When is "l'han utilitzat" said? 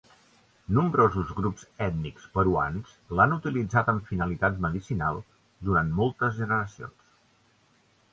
3.19-3.91